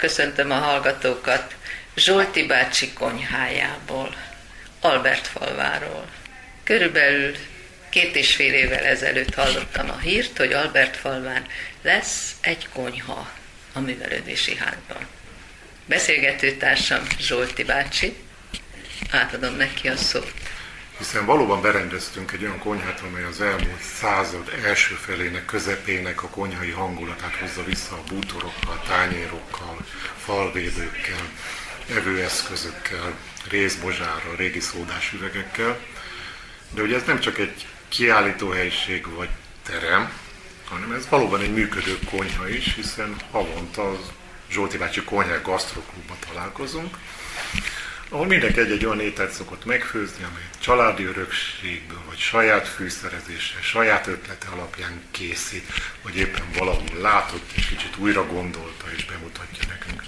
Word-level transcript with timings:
Köszöntöm 0.00 0.50
a 0.50 0.54
hallgatókat 0.54 1.54
Zsolti 1.96 2.46
bácsi 2.46 2.92
konyhájából, 2.92 4.14
Albert 4.80 5.26
falváról. 5.26 6.08
Körülbelül 6.64 7.36
két 7.88 8.16
és 8.16 8.34
fél 8.34 8.52
évvel 8.52 8.84
ezelőtt 8.84 9.34
hallottam 9.34 9.90
a 9.90 9.98
hírt, 9.98 10.36
hogy 10.36 10.52
Albert 10.52 10.96
falván 10.96 11.46
lesz 11.82 12.34
egy 12.40 12.68
konyha 12.72 13.30
a 13.72 13.80
művelődési 13.80 14.56
házban. 14.56 15.06
Beszélgetőtársam 15.86 17.06
Zsolti 17.18 17.64
bácsi, 17.64 18.16
átadom 19.10 19.56
neki 19.56 19.88
a 19.88 19.96
szót. 19.96 20.32
Hiszen 21.00 21.26
valóban 21.26 21.60
berendeztünk 21.60 22.32
egy 22.32 22.42
olyan 22.42 22.58
konyhát, 22.58 23.00
amely 23.00 23.24
az 23.24 23.40
elmúlt 23.40 23.82
század 23.82 24.52
első 24.64 24.94
felének, 24.94 25.44
közepének 25.44 26.22
a 26.22 26.28
konyhai 26.28 26.70
hangulatát 26.70 27.34
hozza 27.34 27.64
vissza 27.64 27.94
a 27.94 28.02
bútorokkal, 28.08 28.82
tányérokkal, 28.86 29.76
falvédőkkel, 30.16 31.30
evőeszközökkel, 31.90 33.14
részbozsárral, 33.48 34.36
régi 34.36 34.60
szódás 34.60 35.12
üvegekkel. 35.12 35.78
De 36.70 36.82
ugye 36.82 36.96
ez 36.96 37.04
nem 37.06 37.20
csak 37.20 37.38
egy 37.38 37.66
kiállítóhelyiség 37.88 39.06
vagy 39.14 39.30
terem, 39.62 40.12
hanem 40.68 40.92
ez 40.92 41.08
valóban 41.08 41.40
egy 41.40 41.52
működő 41.52 41.98
konyha 42.10 42.48
is, 42.48 42.74
hiszen 42.74 43.16
havonta 43.30 43.90
az 43.90 44.12
Zsolti 44.50 44.76
bácsi 44.76 45.02
konyhák 45.02 45.42
gasztroklubban 45.44 46.16
találkozunk, 46.28 46.96
ahol 48.10 48.26
mindenki 48.26 48.60
egy-egy 48.60 48.84
olyan 48.84 49.00
ételt 49.00 49.32
szokott 49.32 49.64
megfőzni, 49.64 50.24
amely 50.24 50.48
családi 50.58 51.04
örökségből, 51.04 52.02
vagy 52.08 52.18
saját 52.18 52.68
fűszerezése, 52.68 53.60
saját 53.62 54.06
ötlete 54.06 54.46
alapján 54.52 55.02
készít, 55.10 55.72
vagy 56.02 56.16
éppen 56.16 56.44
valahol 56.58 57.00
látott 57.00 57.50
és 57.54 57.66
kicsit 57.66 57.96
újra 57.96 58.26
gondolta 58.26 58.84
és 58.96 59.04
bemutatja 59.04 59.68
nekünk. 59.68 60.02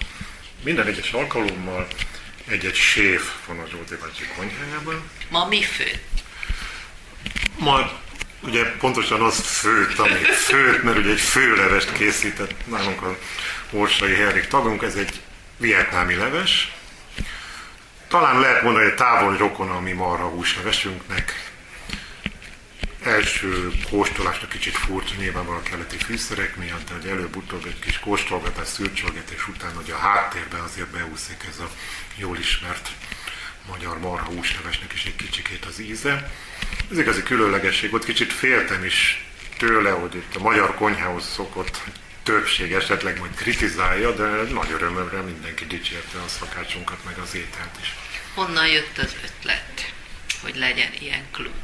Minden 0.64 0.86
egyes 0.86 1.12
alkalommal 1.12 1.86
egy-egy 2.46 2.74
séf 2.74 3.22
van 3.46 3.58
a 3.58 3.66
Zsolti 3.70 3.94
bácsi 4.00 4.24
konyhájában. 4.36 5.10
Ma 5.28 5.48
mi 5.48 5.62
fő? 5.62 5.90
Ma 7.58 8.00
ugye 8.40 8.64
pontosan 8.64 9.20
az 9.20 9.38
főt, 9.38 9.98
ami 9.98 10.22
főt, 10.22 10.82
mert 10.82 10.98
ugye 10.98 11.10
egy 11.10 11.20
főlevest 11.20 11.92
készített 11.92 12.66
nálunk 12.66 13.02
a 13.02 13.16
Orsai 13.70 14.14
Herrik 14.14 14.46
tagunk, 14.46 14.82
ez 14.82 14.94
egy 14.94 15.20
vietnámi 15.56 16.14
leves. 16.14 16.72
Talán 18.12 18.40
lehet 18.40 18.62
mondani, 18.62 18.84
hogy 18.84 18.94
távol 18.94 19.36
rokon 19.36 19.70
a 19.70 19.80
mi 19.80 19.92
marha 19.92 20.28
húslevesünknek. 20.28 21.50
Első 23.02 23.70
kóstolásra 23.90 24.48
kicsit 24.48 24.76
furcsa, 24.76 25.14
nyilván 25.18 25.46
van 25.46 25.56
a 25.56 25.62
keleti 25.62 25.96
fűszerek 25.96 26.56
miatt, 26.56 26.88
de 26.88 26.94
hogy 26.94 27.10
előbb-utóbb 27.10 27.66
egy 27.66 27.78
kis 27.78 27.98
kóstolgatás, 27.98 28.66
szürcsölgetés 28.66 29.48
után, 29.48 29.74
hogy 29.74 29.90
a 29.90 29.96
háttérben 29.96 30.60
azért 30.60 30.88
beúszik 30.88 31.46
ez 31.48 31.58
a 31.58 31.70
jól 32.16 32.38
ismert 32.38 32.90
magyar 33.68 33.98
marha 33.98 34.32
húslevesnek 34.32 34.92
is 34.92 35.04
egy 35.04 35.16
kicsikét 35.16 35.64
az 35.64 35.80
íze. 35.80 36.30
Ez 36.90 36.98
igazi 36.98 37.22
különlegesség, 37.22 37.94
ott 37.94 38.04
kicsit 38.04 38.32
féltem 38.32 38.84
is 38.84 39.26
tőle, 39.58 39.90
hogy 39.90 40.14
itt 40.14 40.36
a 40.36 40.42
magyar 40.42 40.74
konyhához 40.74 41.24
szokott 41.24 41.82
többség 42.22 42.72
esetleg 42.72 43.18
majd 43.18 43.34
kritizálja, 43.34 44.12
de 44.14 44.52
nagy 44.52 44.70
örömömre 44.70 45.20
mindenki 45.20 45.66
dicsérte 45.66 46.18
a 46.18 46.28
szakácsunkat, 46.28 47.04
meg 47.04 47.18
az 47.18 47.34
ételt 47.34 47.76
is. 47.80 47.94
Honnan 48.34 48.66
jött 48.66 48.98
az 48.98 49.16
ötlet, 49.24 49.92
hogy 50.42 50.56
legyen 50.56 50.92
ilyen 50.98 51.24
klub? 51.30 51.54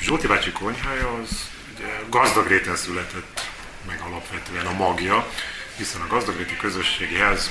Zsolti 0.00 0.26
bácsi 0.26 0.52
konyhája 0.52 1.12
az 1.12 1.50
ugye 1.74 1.86
gazdagréten 2.08 2.76
született 2.76 3.50
meg 3.86 4.00
alapvetően 4.00 4.66
a 4.66 4.72
magja, 4.72 5.30
hiszen 5.76 6.00
a 6.00 6.06
gazdagréti 6.06 6.56
közösségi 6.56 7.16
ház 7.16 7.50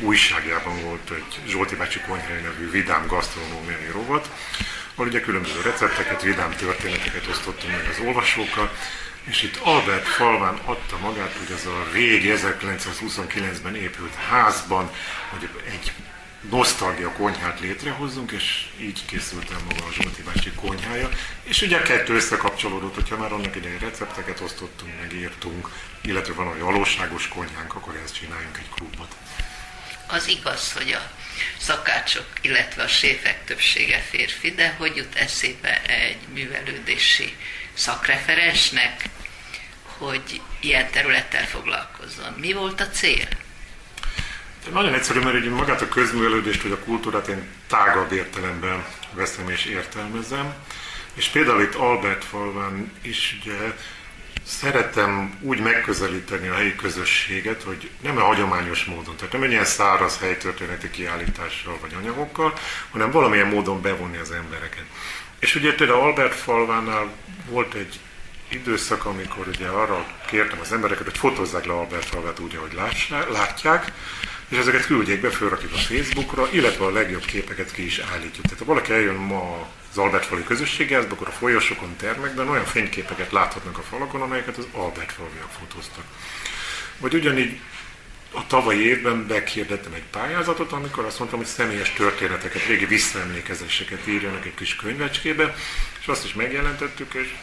újságjában 0.00 0.82
volt 0.82 1.10
egy 1.10 1.40
Zsolti 1.46 1.76
bácsi 1.76 2.00
konyhája 2.00 2.40
nevű 2.40 2.70
vidám 2.70 3.06
gasztronómiai 3.06 3.86
rovat, 3.92 4.30
ahol 4.94 5.06
ugye 5.06 5.20
különböző 5.20 5.60
recepteket, 5.60 6.22
vidám 6.22 6.56
történeteket 6.56 7.26
osztottunk 7.26 7.72
meg 7.72 7.88
az 7.90 7.98
olvasókkal, 8.06 8.72
és 9.24 9.42
itt 9.42 9.56
Albert 9.56 10.06
falván 10.06 10.56
adta 10.64 10.98
magát, 10.98 11.32
hogy 11.32 11.56
az 11.56 11.66
a 11.66 11.88
régi 11.92 12.32
1929-ben 12.36 13.76
épült 13.76 14.14
házban, 14.14 14.90
hogy 15.30 15.48
egy 15.66 15.92
nosztalgia 16.50 17.12
konyhát 17.12 17.60
létrehozzunk, 17.60 18.30
és 18.30 18.66
így 18.80 19.04
készült 19.06 19.50
el 19.50 19.60
maga 19.68 19.84
a 19.84 19.92
Zsolti 19.92 20.22
bácsi 20.22 20.50
konyhája. 20.50 21.08
És 21.42 21.62
ugye 21.62 21.82
kettő 21.82 22.14
összekapcsolódott, 22.14 22.94
hogyha 22.94 23.16
már 23.16 23.32
annak 23.32 23.56
idején 23.56 23.78
recepteket 23.78 24.40
osztottunk, 24.40 25.00
megírtunk, 25.00 25.68
illetve 26.02 26.34
van 26.34 26.46
a 26.46 26.64
valóságos 26.64 27.28
konyhánk, 27.28 27.74
akkor 27.74 28.00
ezt 28.04 28.14
csináljunk 28.14 28.58
egy 28.58 28.68
klubot. 28.74 29.14
Az 30.06 30.28
igaz, 30.28 30.72
hogy 30.72 30.92
a 30.92 31.10
szakácsok, 31.58 32.26
illetve 32.40 32.82
a 32.82 32.88
séfek 32.88 33.44
többsége 33.44 33.98
férfi, 33.98 34.50
de 34.50 34.74
hogy 34.78 34.96
jut 34.96 35.14
eszébe 35.14 35.82
egy 35.82 36.18
művelődési 36.32 37.36
szakreferensnek, 37.74 39.08
hogy 39.98 40.40
ilyen 40.60 40.90
területtel 40.90 41.46
foglalkozzon. 41.46 42.32
Mi 42.36 42.52
volt 42.52 42.80
a 42.80 42.88
cél? 42.88 43.28
Nagyon 44.72 44.94
egyszerű, 44.94 45.20
mert 45.20 45.36
ugye 45.36 45.50
magát 45.50 45.80
a 45.80 45.88
közművelődést, 45.88 46.62
vagy 46.62 46.72
a 46.72 46.78
kultúrát 46.78 47.28
én 47.28 47.48
tágabb 47.66 48.12
értelemben 48.12 48.84
veszem 49.12 49.48
és 49.48 49.64
értelmezem. 49.64 50.54
És 51.14 51.28
például 51.28 51.62
itt 51.62 51.74
Albert 51.74 52.24
falván 52.24 52.92
is 53.02 53.38
ugye 53.40 53.74
szeretem 54.46 55.38
úgy 55.40 55.60
megközelíteni 55.60 56.48
a 56.48 56.54
helyi 56.54 56.76
közösséget, 56.76 57.62
hogy 57.62 57.90
nem 58.00 58.16
a 58.16 58.24
hagyományos 58.24 58.84
módon, 58.84 59.16
tehát 59.16 59.32
nem 59.32 59.42
egy 59.42 59.50
ilyen 59.50 59.64
száraz 59.64 60.18
helytörténeti 60.18 60.90
kiállítással 60.90 61.78
vagy 61.80 61.94
anyagokkal, 61.98 62.52
hanem 62.90 63.10
valamilyen 63.10 63.46
módon 63.46 63.82
bevonni 63.82 64.16
az 64.16 64.30
embereket. 64.30 64.84
És 65.44 65.54
ugye 65.54 65.74
például 65.74 66.00
Albert 66.00 66.34
falvánál 66.34 67.12
volt 67.48 67.74
egy 67.74 67.98
időszak, 68.48 69.04
amikor 69.04 69.48
ugye 69.48 69.66
arra 69.66 70.06
kértem 70.26 70.58
az 70.60 70.72
embereket, 70.72 71.04
hogy 71.04 71.18
fotózzák 71.18 71.64
le 71.64 71.72
Albert 71.72 72.04
falvát 72.04 72.38
úgy, 72.38 72.56
ahogy 72.56 72.78
látják, 73.32 73.92
és 74.48 74.58
ezeket 74.58 74.86
küldjék 74.86 75.20
be, 75.20 75.30
fölrakjuk 75.30 75.72
a 75.72 75.76
Facebookra, 75.76 76.48
illetve 76.52 76.84
a 76.84 76.90
legjobb 76.90 77.24
képeket 77.24 77.72
ki 77.72 77.84
is 77.84 77.98
állítjuk. 77.98 78.44
Tehát 78.44 78.58
ha 78.58 78.64
valaki 78.64 78.92
eljön 78.92 79.14
ma 79.14 79.68
az 79.90 79.98
Albert 79.98 80.24
falu 80.24 80.44
közösséghez, 80.44 81.04
akkor 81.04 81.28
a 81.28 81.30
folyosokon, 81.30 81.96
termekben 81.96 82.48
olyan 82.48 82.64
fényképeket 82.64 83.32
láthatnak 83.32 83.78
a 83.78 83.82
falakon, 83.82 84.22
amelyeket 84.22 84.56
az 84.56 84.66
Albert 84.72 85.12
faluiak 85.12 85.50
fotóztak. 85.58 86.04
Vagy 86.98 87.14
ugyanígy 87.14 87.60
a 88.34 88.46
tavalyi 88.46 88.86
évben 88.86 89.26
bekérdettem 89.26 89.92
egy 89.92 90.06
pályázatot, 90.10 90.72
amikor 90.72 91.04
azt 91.04 91.18
mondtam, 91.18 91.38
hogy 91.38 91.48
személyes 91.48 91.92
történeteket, 91.92 92.66
régi 92.66 92.86
visszaemlékezéseket 92.86 94.06
írjanak 94.06 94.46
egy 94.46 94.54
kis 94.54 94.76
könyvecskébe, 94.76 95.54
és 96.00 96.06
azt 96.06 96.24
is 96.24 96.34
megjelentettük, 96.34 97.14
és 97.14 97.34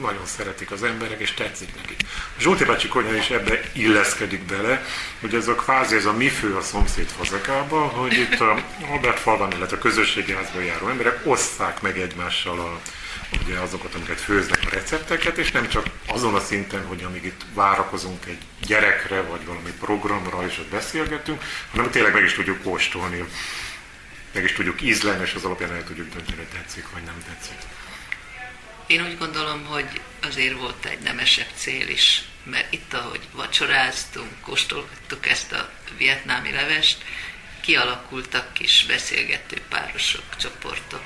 nagyon 0.00 0.26
szeretik 0.26 0.70
az 0.70 0.82
emberek, 0.82 1.20
és 1.20 1.34
tetszik 1.34 1.74
nekik. 1.76 2.00
A 2.36 2.40
Zsolti 2.40 2.64
bácsi 2.64 2.88
konyha 2.88 3.14
is 3.14 3.30
ebbe 3.30 3.60
illeszkedik 3.72 4.42
bele, 4.42 4.84
hogy 5.20 5.34
ez 5.34 5.48
a 5.48 5.54
kvázi 5.54 5.96
ez 5.96 6.04
a 6.04 6.12
mi 6.12 6.28
fő 6.28 6.56
a 6.56 6.60
szomszéd 6.62 7.06
fazekába, 7.06 7.80
hogy 7.80 8.12
itt 8.12 8.40
a 8.40 8.64
Albert 8.90 9.18
falvan, 9.18 9.52
illetve 9.52 9.76
a 9.76 9.80
közösségi 9.80 10.32
házban 10.32 10.64
járó 10.64 10.88
emberek 10.88 11.20
osszák 11.24 11.80
meg 11.80 11.98
egymással 11.98 12.58
a, 12.58 12.80
ugye 13.44 13.58
azokat, 13.58 13.94
amiket 13.94 14.20
főznek 14.20 14.60
a 14.66 14.74
recepteket, 14.74 15.38
és 15.38 15.50
nem 15.50 15.68
csak 15.68 15.86
azon 16.06 16.34
a 16.34 16.40
szinten, 16.40 16.86
hogy 16.86 17.02
amíg 17.02 17.24
itt 17.24 17.40
várakozunk 17.54 18.26
egy 18.26 18.38
gyerekre, 18.66 19.20
vagy 19.20 19.44
valami 19.46 19.70
programra, 19.80 20.46
és 20.46 20.58
ott 20.58 20.70
beszélgetünk, 20.70 21.42
hanem 21.70 21.90
tényleg 21.90 22.12
meg 22.12 22.24
is 22.24 22.32
tudjuk 22.32 22.62
kóstolni, 22.62 23.24
meg 24.32 24.44
is 24.44 24.52
tudjuk 24.52 24.82
ízlelni, 24.82 25.22
és 25.22 25.34
az 25.34 25.44
alapján 25.44 25.72
el 25.72 25.84
tudjuk 25.84 26.08
dönteni, 26.14 26.36
hogy 26.36 26.60
tetszik, 26.60 26.90
vagy 26.92 27.02
nem 27.02 27.22
tetszik. 27.26 27.56
Én 28.86 29.02
úgy 29.02 29.18
gondolom, 29.18 29.64
hogy 29.64 30.00
azért 30.22 30.58
volt 30.58 30.84
egy 30.84 30.98
nemesebb 30.98 31.50
cél 31.54 31.88
is, 31.88 32.22
mert 32.44 32.72
itt, 32.72 32.94
ahogy 32.94 33.20
vacsoráztunk, 33.32 34.40
kóstolgattuk 34.40 35.28
ezt 35.28 35.52
a 35.52 35.70
vietnámi 35.96 36.52
levest, 36.52 37.04
kialakultak 37.60 38.52
kis 38.52 38.84
beszélgető 38.88 39.56
párosok, 39.68 40.24
csoportok. 40.36 41.02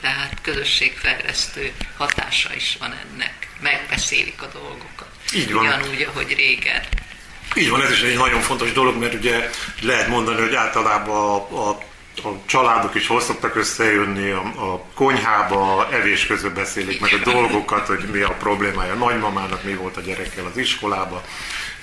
Tehát 0.00 0.38
közösségfejlesztő 0.42 1.72
hatása 1.96 2.54
is 2.54 2.76
van 2.78 2.92
ennek. 2.92 3.48
Megbeszélik 3.60 4.42
a 4.42 4.46
dolgokat. 4.52 5.08
Így 5.34 5.52
van. 5.52 5.66
Ugyanúgy, 5.66 6.02
ahogy 6.02 6.34
régen. 6.34 6.82
Így 7.54 7.68
van, 7.68 7.82
ez 7.82 7.90
is 7.90 8.00
egy 8.00 8.16
nagyon 8.16 8.40
fontos 8.40 8.72
dolog, 8.72 8.96
mert 8.96 9.14
ugye 9.14 9.50
lehet 9.80 10.08
mondani, 10.08 10.40
hogy 10.40 10.54
általában 10.54 11.16
a, 11.16 11.68
a 11.68 11.78
a 12.16 12.28
családok 12.46 12.94
is 12.94 13.06
hol 13.06 13.20
szoktak 13.20 13.54
összejönni 13.56 14.30
a, 14.30 14.40
a 14.40 14.84
konyhába, 14.94 15.88
evés 15.92 16.26
közben 16.26 16.54
beszélik 16.54 17.00
meg 17.00 17.12
a 17.12 17.30
dolgokat, 17.30 17.86
hogy 17.86 18.04
mi 18.12 18.20
a 18.20 18.32
problémája 18.32 18.92
a 18.92 18.96
nagymamának, 18.96 19.64
mi 19.64 19.74
volt 19.74 19.96
a 19.96 20.00
gyerekkel 20.00 20.46
az 20.46 20.56
iskolába, 20.56 21.24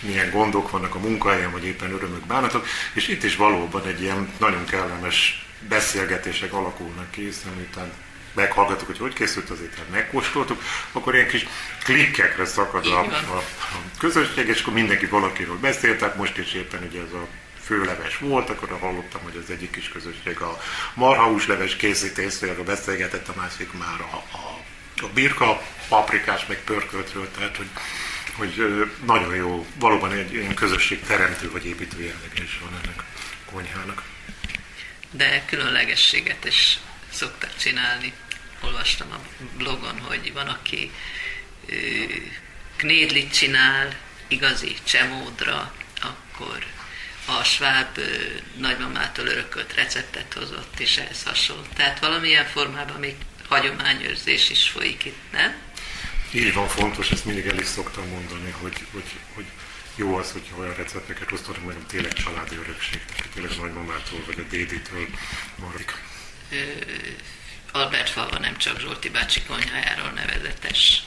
milyen 0.02 0.32
gondok 0.32 0.72
vannak 0.72 0.96
a 0.96 1.00
munkahelyen, 1.00 1.52
vagy 1.52 1.66
éppen 1.66 1.92
örömök, 1.92 2.26
bánatok, 2.26 2.66
és 2.94 3.08
itt 3.08 3.24
is 3.24 3.36
valóban 3.36 3.86
egy 3.86 4.02
ilyen 4.02 4.34
nagyon 4.40 4.66
kellemes 4.66 5.48
beszélgetések 5.68 6.54
alakulnak 6.54 7.12
ki, 7.12 7.24
hiszen 7.24 7.52
miután 7.56 7.92
meghallgattuk, 8.34 8.88
hogy 8.88 8.98
hogy 8.98 9.14
készült 9.14 9.50
az 9.50 9.62
étel, 9.62 9.86
megkóstoltuk, 9.92 10.62
akkor 10.92 11.16
ilyen 11.16 11.28
kis 11.28 11.48
klikkekre 11.84 12.46
szakad 12.46 12.86
a, 12.86 13.00
a, 13.00 13.36
a 13.36 13.82
közösség, 14.00 14.48
és 14.48 14.62
akkor 14.62 14.74
mindenki 14.74 15.06
valakiről 15.06 15.58
beszélt, 15.58 16.00
tehát 16.00 16.16
most 16.16 16.38
is 16.38 16.54
éppen 16.54 16.88
ugye 16.90 17.02
ez 17.02 17.14
a 17.14 17.28
főleves 17.70 18.18
volt, 18.18 18.50
akkor 18.50 18.80
hallottam, 18.80 19.22
hogy 19.22 19.42
az 19.44 19.50
egyik 19.50 19.72
kis 19.72 19.90
közösség 19.90 20.40
a 20.40 20.62
marhahúsleves 20.94 21.76
készítészről 21.76 22.64
beszélgetett, 22.64 23.28
a 23.28 23.34
másik 23.36 23.74
már 23.74 24.02
a, 24.02 24.16
a, 24.16 24.64
a 25.06 25.08
birka 25.14 25.62
paprikás 25.88 26.46
meg 26.46 26.64
pörköltről, 26.64 27.32
tehát 27.32 27.58
hogy, 27.58 27.70
hogy 28.34 28.86
nagyon 29.06 29.36
jó, 29.36 29.66
valóban 29.76 30.12
egy 30.12 30.34
ilyen 30.34 30.54
közösség 30.54 31.02
teremtő 31.02 31.52
vagy 31.52 31.66
építő 31.66 32.02
jellege 32.02 32.44
is 32.44 32.60
van 32.62 32.80
ennek 32.84 33.00
a 33.00 33.52
konyhának. 33.52 34.04
De 35.12 35.46
különlegességet 35.46 36.46
is 36.46 36.80
szoktak 37.12 37.56
csinálni. 37.56 38.14
Olvastam 38.64 39.12
a 39.12 39.20
blogon, 39.58 40.00
hogy 40.00 40.34
van, 40.34 40.48
aki 40.48 40.92
knédlit 42.76 43.34
csinál, 43.34 43.96
igazi 44.28 44.76
csemódra, 44.84 45.74
akkor 46.02 46.66
a 47.38 47.44
sváb 47.44 48.00
nagymamától 48.58 49.28
örökölt 49.28 49.74
receptet 49.74 50.34
hozott, 50.34 50.80
és 50.80 50.98
ehhez 50.98 51.24
hasonló. 51.24 51.64
Tehát 51.76 52.00
valamilyen 52.00 52.46
formában 52.46 53.00
még 53.00 53.16
hagyományőrzés 53.48 54.50
is 54.50 54.70
folyik 54.70 55.06
itt, 55.06 55.22
nem? 55.32 55.56
Így 56.32 56.54
van, 56.54 56.68
fontos, 56.68 57.12
ezt 57.12 57.26
mindig 57.26 57.46
el 57.46 57.60
is 57.60 57.68
szoktam 57.68 58.08
mondani, 58.08 58.50
hogy, 58.62 58.86
hogy, 58.92 59.04
hogy 59.34 59.46
jó 59.96 60.16
az, 60.16 60.32
hogyha 60.32 60.58
olyan 60.58 60.76
recepteket 60.76 61.32
osztanak, 61.32 61.66
mert 61.66 61.80
tényleg 61.80 62.14
családi 62.14 62.56
örökség, 62.56 63.02
tehát 63.16 63.32
tényleg 63.34 63.58
nagymamától 63.58 64.24
vagy 64.26 64.40
a 64.40 64.50
déditől 64.50 65.08
maradik. 65.56 65.94
Albert 67.72 68.10
falva 68.10 68.40
nem 68.40 68.58
csak 68.58 68.80
Zsolti 68.80 69.10
bácsi 69.10 69.42
konyhájáról 69.42 70.10
nevezetes. 70.10 71.04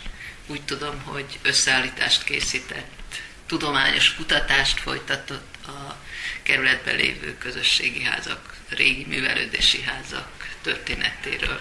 Úgy 0.46 0.62
tudom, 0.62 1.02
hogy 1.02 1.38
összeállítást 1.42 2.24
készített, 2.24 3.20
tudományos 3.46 4.14
kutatást 4.14 4.80
folytatott 4.80 5.51
a 5.66 5.96
kerületben 6.42 6.96
lévő 6.96 7.38
közösségi 7.38 8.02
házak, 8.02 8.54
régi 8.68 9.04
művelődési 9.04 9.82
házak 9.82 10.48
történetéről. 10.62 11.60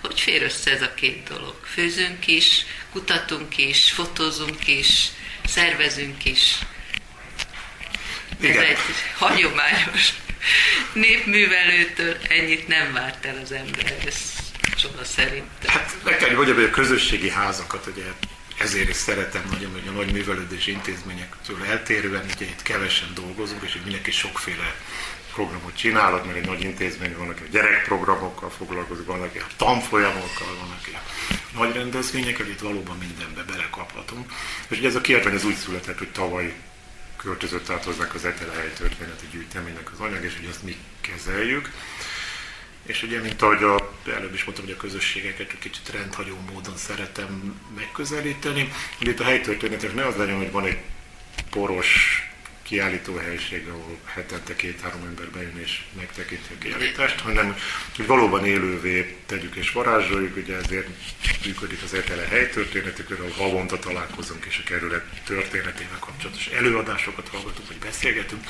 Hogy 0.00 0.20
fér 0.20 0.42
össze 0.42 0.70
ez 0.70 0.82
a 0.82 0.94
két 0.94 1.28
dolog? 1.28 1.54
Főzünk 1.64 2.26
is, 2.26 2.64
kutatunk 2.92 3.58
is, 3.58 3.90
fotózunk 3.90 4.66
is, 4.66 5.08
szervezünk 5.44 6.24
is. 6.24 6.58
Igen. 8.40 8.62
Ez 8.62 8.68
egy 8.68 8.78
hagyományos 9.16 10.12
népművelőtől 10.92 12.16
ennyit 12.28 12.68
nem 12.68 12.92
várt 12.92 13.24
el 13.24 13.40
az 13.42 13.52
ember, 13.52 13.96
ez 14.06 14.32
csoda 14.76 15.04
szerint. 15.04 15.66
Hát 15.66 15.96
meg 16.04 16.16
kell, 16.16 16.34
hogy 16.34 16.50
a 16.50 16.70
közösségi 16.70 17.30
házakat, 17.30 17.86
ugye 17.86 18.04
ezért 18.58 18.88
is 18.88 18.96
szeretem 18.96 19.42
nagyon, 19.50 19.72
hogy 19.72 19.88
a 19.88 19.90
nagy 19.90 20.12
művelődési 20.12 20.70
intézményektől 20.70 21.64
eltérően, 21.64 22.24
ugye 22.34 22.46
itt 22.46 22.62
kevesen 22.62 23.08
dolgozunk, 23.14 23.62
és 23.62 23.78
mindenki 23.84 24.10
sokféle 24.10 24.74
programot 25.32 25.76
csinálod, 25.76 26.26
mert 26.26 26.38
egy 26.38 26.46
nagy 26.46 26.62
intézmény 26.62 27.16
van, 27.16 27.28
aki 27.28 27.42
a 27.42 27.50
gyerekprogramokkal 27.50 28.50
foglalkozik, 28.50 29.06
van, 29.06 29.22
aki 29.22 29.38
a 29.38 29.46
tanfolyamokkal, 29.56 30.56
van, 30.60 30.70
aki 30.80 30.90
a 30.90 31.00
nagy 31.58 31.74
rendezvényekkel, 31.74 32.46
itt 32.46 32.60
valóban 32.60 32.98
mindenbe 32.98 33.42
belekaphatunk. 33.52 34.32
És 34.68 34.78
ugye 34.78 34.88
ez 34.88 34.94
a 34.94 35.00
kiadvány 35.00 35.34
az 35.34 35.44
úgy 35.44 35.54
született, 35.54 35.98
hogy 35.98 36.12
tavaly 36.12 36.54
költözött 37.16 37.70
át 37.70 37.84
hozzánk 37.84 38.14
az 38.14 38.24
Etelhely 38.24 38.72
történeti 38.78 39.26
gyűjteménynek 39.30 39.92
az 39.92 40.00
anyag, 40.00 40.24
és 40.24 40.36
hogy 40.36 40.48
azt 40.50 40.62
mi 40.62 40.76
kezeljük. 41.00 41.70
És 42.88 43.02
ugye, 43.02 43.20
mint 43.20 43.42
ahogy 43.42 43.62
a, 43.62 43.92
előbb 44.16 44.34
is 44.34 44.44
mondtam, 44.44 44.66
hogy 44.66 44.74
a 44.74 44.80
közösségeket 44.80 45.50
egy 45.50 45.58
kicsit 45.58 45.90
rendhagyó 45.90 46.34
módon 46.52 46.76
szeretem 46.76 47.60
megközelíteni. 47.76 48.72
Ugye 49.00 49.10
itt 49.10 49.20
a 49.20 49.24
helytörténetes 49.24 49.92
ne 49.92 50.06
az 50.06 50.16
legyen, 50.16 50.36
hogy 50.36 50.50
van 50.50 50.64
egy 50.64 50.78
poros 51.50 52.22
kiállító 52.68 53.16
helység, 53.16 53.68
ahol 53.68 53.98
hetente 54.04 54.56
két-három 54.56 55.02
ember 55.02 55.30
bejön 55.30 55.58
és 55.58 55.80
megtekinti 55.96 56.52
a 56.54 56.58
kiállítást, 56.58 57.20
hanem 57.20 57.56
hogy 57.96 58.06
valóban 58.06 58.46
élővé 58.46 59.16
tegyük 59.26 59.54
és 59.56 59.72
varázsoljuk, 59.72 60.36
ugye 60.36 60.56
ezért 60.56 60.88
működik 61.44 61.82
az 61.82 61.94
ETELE 61.94 62.26
helytörténetükről, 62.26 63.18
ahol 63.18 63.48
havonta 63.48 63.78
találkozunk 63.78 64.44
és 64.44 64.60
a 64.64 64.68
kerület 64.68 65.04
történetével 65.24 65.98
kapcsolatos 65.98 66.46
előadásokat 66.46 67.28
hallgatunk, 67.28 67.68
vagy 67.68 67.78
beszélgetünk, 67.78 68.44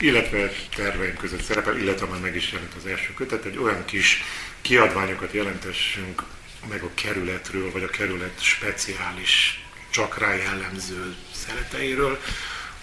illetve 0.00 0.52
terveim 0.74 1.16
között 1.16 1.42
szerepel, 1.42 1.78
illetve 1.78 2.06
már 2.06 2.20
meg 2.20 2.36
is 2.36 2.52
jelent 2.52 2.74
az 2.74 2.86
első 2.86 3.14
kötet, 3.14 3.44
egy 3.44 3.58
olyan 3.58 3.84
kis 3.84 4.22
kiadványokat 4.60 5.32
jelentessünk 5.32 6.22
meg 6.68 6.82
a 6.82 6.90
kerületről, 6.94 7.70
vagy 7.70 7.82
a 7.82 7.90
kerület 7.90 8.42
speciális 8.42 9.64
csak 9.90 10.18
rá 10.18 10.34
jellemző 10.34 11.14
szereteiről, 11.32 12.20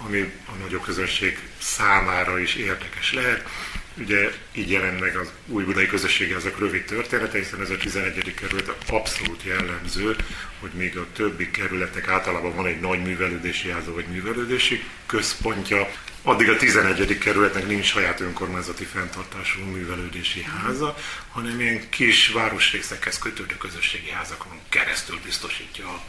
ami 0.06 0.32
a 0.46 0.52
nagyobb 0.64 0.82
közönség 0.82 1.40
számára 1.60 2.40
is 2.40 2.56
érdekes 2.56 3.14
lehet. 3.14 3.50
Ugye 3.98 4.32
így 4.54 4.72
jelent 4.72 5.00
meg 5.00 5.16
az 5.16 5.32
új 5.48 5.64
budai 5.64 5.88
közössége 5.88 6.36
azok 6.36 6.60
rövid 6.60 6.86
története, 6.86 7.38
hiszen 7.38 7.62
ez 7.62 7.70
a 7.70 7.78
11. 7.78 8.34
kerület 8.34 8.76
abszolút 8.90 9.44
jellemző, 9.44 10.16
hogy 10.60 10.72
még 10.74 10.98
a 10.98 11.08
többi 11.14 11.52
kerületek 11.52 12.08
általában 12.08 12.56
van 12.56 12.66
egy 12.66 12.80
nagy 12.80 13.02
művelődési 13.02 13.70
háza 13.70 13.94
vagy 13.94 14.06
művelődési 14.06 14.84
központja, 15.06 15.88
addig 16.24 16.50
a 16.50 16.58
11. 16.58 17.18
kerületnek 17.18 17.68
nincs 17.68 17.86
saját 17.86 18.20
önkormányzati 18.20 18.84
fenntartású 18.84 19.62
művelődési 19.62 20.44
háza, 20.44 20.96
hanem 21.32 21.60
ilyen 21.60 21.90
kis 21.90 22.28
városrészekhez 22.28 23.20
kötődő 23.20 23.58
közösségi 23.58 24.10
házakon 24.10 24.60
keresztül 24.70 25.20
biztosítja 25.24 25.88
a, 25.88 26.04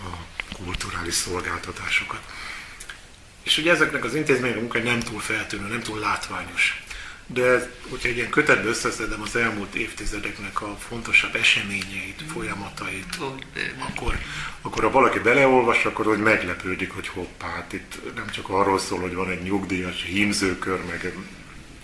a 0.00 0.26
kulturális 0.64 1.14
szolgáltatásokat. 1.14 2.20
És 3.50 3.58
ugye 3.58 3.72
ezeknek 3.72 4.04
az 4.04 4.14
intézmények 4.14 4.56
munkája 4.56 4.84
nem 4.84 5.00
túl 5.00 5.20
feltűnő, 5.20 5.66
nem 5.68 5.80
túl 5.80 5.98
látványos. 5.98 6.82
De 7.26 7.70
hogyha 7.88 8.08
egy 8.08 8.16
ilyen 8.16 8.30
kötetbe 8.30 8.68
összeszedem 8.68 9.22
az 9.22 9.36
elmúlt 9.36 9.74
évtizedeknek 9.74 10.62
a 10.62 10.76
fontosabb 10.88 11.34
eseményeit, 11.34 12.22
folyamatait, 12.32 13.18
akkor, 13.78 14.18
akkor 14.60 14.82
ha 14.82 14.90
valaki 14.90 15.18
beleolvas, 15.18 15.84
akkor 15.84 16.04
hogy 16.04 16.18
meglepődik, 16.18 16.90
hogy 16.90 17.08
hoppá, 17.08 17.46
hát 17.46 17.72
itt 17.72 18.14
nem 18.14 18.30
csak 18.30 18.48
arról 18.48 18.78
szól, 18.78 19.00
hogy 19.00 19.14
van 19.14 19.30
egy 19.30 19.42
nyugdíjas 19.42 20.02
hímzőkör, 20.02 20.80
meg 20.84 21.14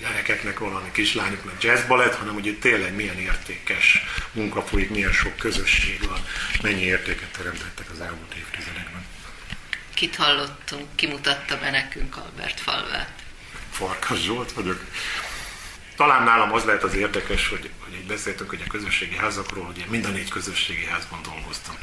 gyerekeknek 0.00 0.58
valami 0.58 0.90
kislányoknak 0.92 1.62
jazzbalett, 1.62 2.14
hanem 2.14 2.34
hogy 2.34 2.46
itt 2.46 2.60
tényleg 2.60 2.94
milyen 2.94 3.18
értékes 3.18 4.04
munka 4.32 4.62
folyik, 4.62 4.90
milyen 4.90 5.12
sok 5.12 5.36
közösség 5.36 6.00
van, 6.08 6.20
mennyi 6.62 6.82
értéket 6.82 7.32
teremtettek 7.32 7.90
az 7.90 8.00
elmúlt 8.00 8.34
évtizedekben. 8.34 9.15
Kit 9.96 10.16
hallottunk, 10.16 10.96
kimutatta 10.96 11.58
be 11.58 11.70
nekünk 11.70 12.16
Albert 12.16 12.60
falvát. 12.60 13.22
Farkas 13.70 14.22
Zsolt 14.22 14.52
vagyok. 14.52 14.80
Talán 15.96 16.22
nálam 16.22 16.52
az 16.52 16.64
lehet 16.64 16.82
az 16.82 16.94
érdekes, 16.94 17.48
hogy, 17.48 17.70
hogy 17.84 17.94
így 17.94 18.06
beszéltünk 18.06 18.50
hogy 18.50 18.62
a 18.66 18.70
közösségi 18.70 19.16
házakról, 19.16 19.64
hogy 19.64 19.78
én 19.78 19.86
minden 19.88 20.12
négy 20.12 20.28
közösségi 20.28 20.84
házban 20.84 21.22
dolgoztam. 21.22 21.74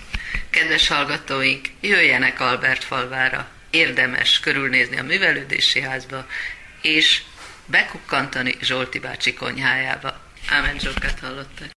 Kedves 0.50 0.88
hallgatóink, 0.88 1.68
jöjjenek 1.82 2.40
Albert 2.40 2.84
falvára. 2.84 3.50
Érdemes 3.70 4.40
körülnézni 4.40 4.98
a 4.98 5.04
művelődési 5.04 5.82
házba, 5.82 6.28
és 6.82 7.22
bekukkantani 7.66 8.56
Zsolti 8.62 9.00
bácsi 9.00 9.34
konyhájába. 9.34 10.20
Ámen 10.50 10.80
Zsolkát 10.80 11.20
hallottak. 11.20 11.70